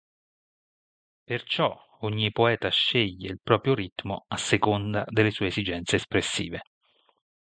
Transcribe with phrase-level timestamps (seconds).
[1.25, 6.63] Perciò ogni poeta sceglie il proprio ritmo a seconda delle sue esigenze espressive.